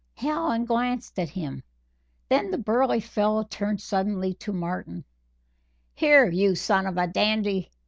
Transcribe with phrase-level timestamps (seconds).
[0.15, 1.61] Hallen glanced at him.
[2.27, 5.05] Then the burly fellow turned suddenly to Martin:
[5.93, 7.69] "Here, you son of a dandy!"